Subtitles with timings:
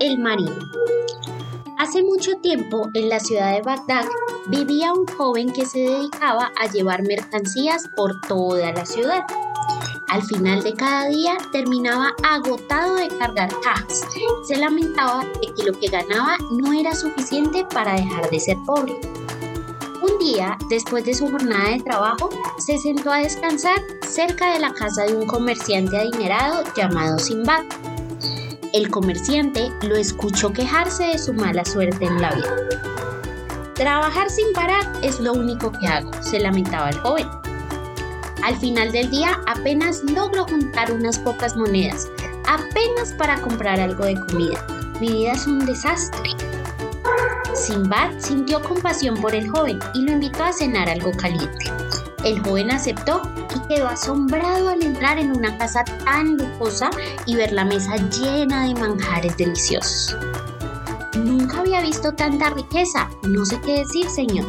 [0.00, 0.50] El marino.
[1.78, 4.04] Hace mucho tiempo, en la ciudad de Bagdad,
[4.48, 9.24] vivía un joven que se dedicaba a llevar mercancías por toda la ciudad.
[10.08, 14.02] Al final de cada día terminaba agotado de cargar cajas.
[14.42, 19.00] Se lamentaba de que lo que ganaba no era suficiente para dejar de ser pobre.
[20.02, 22.28] Un día, después de su jornada de trabajo,
[22.58, 27.62] se sentó a descansar cerca de la casa de un comerciante adinerado llamado Simbad.
[28.72, 32.56] El comerciante lo escuchó quejarse de su mala suerte en la vida.
[33.74, 37.28] Trabajar sin parar es lo único que hago, se lamentaba el joven.
[38.42, 42.08] Al final del día apenas logro juntar unas pocas monedas,
[42.46, 44.64] apenas para comprar algo de comida.
[45.00, 46.30] Mi vida es un desastre.
[47.54, 51.66] Simbad sintió compasión por el joven y lo invitó a cenar algo caliente.
[52.24, 53.22] El joven aceptó
[53.54, 56.90] y quedó asombrado al entrar en una casa tan lujosa
[57.24, 60.16] y ver la mesa llena de manjares deliciosos.
[61.16, 64.46] Nunca había visto tanta riqueza, no sé qué decir, señor.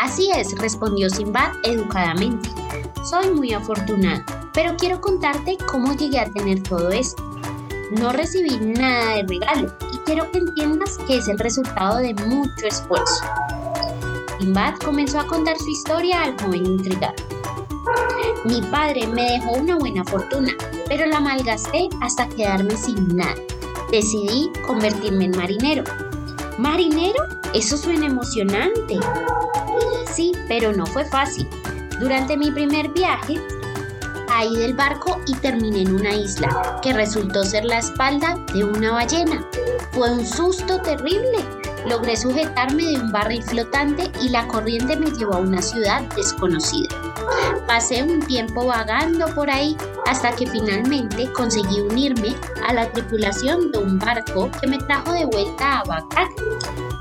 [0.00, 2.48] Así es, respondió Simbad educadamente.
[3.04, 7.22] Soy muy afortunado, pero quiero contarte cómo llegué a tener todo esto.
[7.98, 12.66] No recibí nada de regalo y quiero que entiendas que es el resultado de mucho
[12.66, 13.24] esfuerzo.
[14.38, 17.14] Simbad comenzó a contar su historia al joven intrigado.
[18.44, 20.52] Mi padre me dejó una buena fortuna,
[20.86, 23.34] pero la malgasté hasta quedarme sin nada.
[23.90, 25.84] Decidí convertirme en marinero.
[26.58, 27.22] ¿Marinero?
[27.54, 28.98] Eso suena emocionante.
[30.12, 31.48] Sí, pero no fue fácil.
[32.00, 33.40] Durante mi primer viaje,
[34.26, 38.92] caí del barco y terminé en una isla, que resultó ser la espalda de una
[38.92, 39.46] ballena.
[39.92, 41.38] Fue un susto terrible.
[41.88, 46.88] Logré sujetarme de un barril flotante y la corriente me llevó a una ciudad desconocida.
[47.66, 49.76] Pasé un tiempo vagando por ahí
[50.06, 52.34] hasta que finalmente conseguí unirme
[52.66, 56.28] a la tripulación de un barco que me trajo de vuelta a Bagdad.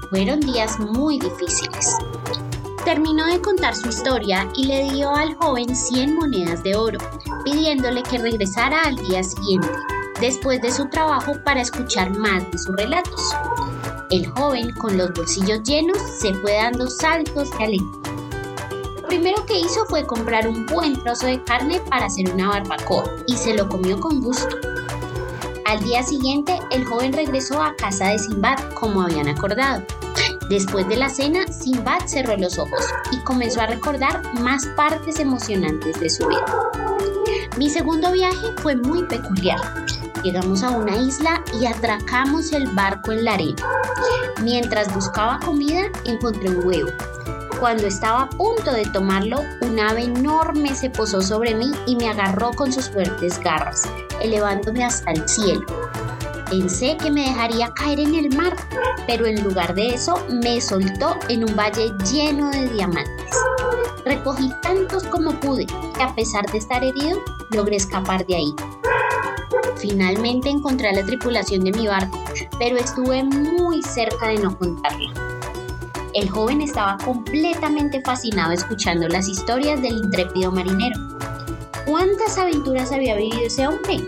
[0.10, 1.98] Fueron días muy difíciles.
[2.84, 7.00] Terminó de contar su historia y le dio al joven 100 monedas de oro,
[7.46, 9.70] pidiéndole que regresara al día siguiente,
[10.20, 13.34] después de su trabajo, para escuchar más de sus relatos.
[14.14, 17.90] El joven, con los bolsillos llenos, se fue dando saltos de alegría.
[19.02, 23.06] Lo primero que hizo fue comprar un buen trozo de carne para hacer una barbacoa
[23.26, 24.56] y se lo comió con gusto.
[25.66, 29.82] Al día siguiente, el joven regresó a casa de Simbad como habían acordado.
[30.48, 36.00] Después de la cena, Simbad cerró los ojos y comenzó a recordar más partes emocionantes
[36.00, 36.46] de su vida.
[37.58, 39.60] Mi segundo viaje fue muy peculiar.
[40.24, 43.62] Llegamos a una isla y atracamos el barco en la arena.
[44.42, 46.90] Mientras buscaba comida, encontré un huevo.
[47.60, 52.10] Cuando estaba a punto de tomarlo, un ave enorme se posó sobre mí y me
[52.10, 53.84] agarró con sus fuertes garras,
[54.22, 55.66] elevándome hasta el cielo.
[56.50, 58.56] Pensé que me dejaría caer en el mar,
[59.08, 63.36] pero en lugar de eso me soltó en un valle lleno de diamantes.
[64.06, 67.20] Recogí tantos como pude y a pesar de estar herido,
[67.52, 68.56] logré escapar de ahí.
[69.84, 72.18] Finalmente encontré a la tripulación de mi barco,
[72.58, 75.12] pero estuve muy cerca de no contarla.
[76.14, 80.98] El joven estaba completamente fascinado escuchando las historias del intrépido marinero.
[81.86, 84.08] ¿Cuántas aventuras había vivido ese hombre?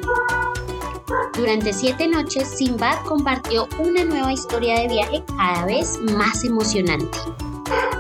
[1.36, 7.18] Durante siete noches, Simbad compartió una nueva historia de viaje cada vez más emocionante.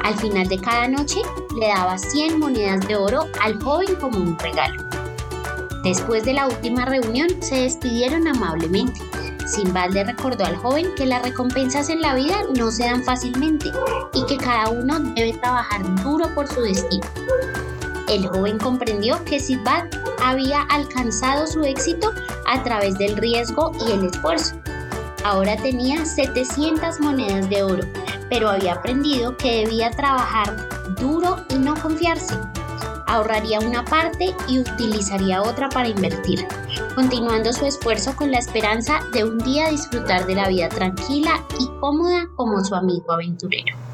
[0.01, 1.19] Al final de cada noche,
[1.59, 5.04] le daba 100 monedas de oro al joven como un regalo.
[5.85, 8.99] Después de la última reunión, se despidieron amablemente.
[9.45, 13.71] Simbad le recordó al joven que las recompensas en la vida no se dan fácilmente
[14.15, 17.05] y que cada uno debe trabajar duro por su destino.
[18.09, 19.83] El joven comprendió que Simbad
[20.23, 22.11] había alcanzado su éxito
[22.47, 24.55] a través del riesgo y el esfuerzo.
[25.23, 27.83] Ahora tenía 700 monedas de oro,
[28.27, 30.67] pero había aprendido que debía trabajar
[30.99, 32.33] duro y no confiarse.
[33.07, 36.47] Ahorraría una parte y utilizaría otra para invertir,
[36.95, 41.67] continuando su esfuerzo con la esperanza de un día disfrutar de la vida tranquila y
[41.79, 43.84] cómoda como su amigo aventurero.